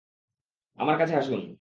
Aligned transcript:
আমার 0.77 0.95
কাছে 0.97 1.13
আসুন। 1.17 1.41